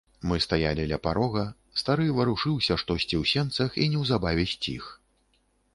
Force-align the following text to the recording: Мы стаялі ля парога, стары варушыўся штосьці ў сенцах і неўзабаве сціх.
Мы 0.29 0.37
стаялі 0.45 0.85
ля 0.91 0.97
парога, 1.07 1.43
стары 1.81 2.07
варушыўся 2.21 2.81
штосьці 2.85 3.15
ў 3.21 3.23
сенцах 3.35 3.69
і 3.85 3.89
неўзабаве 3.95 4.51
сціх. 4.55 4.91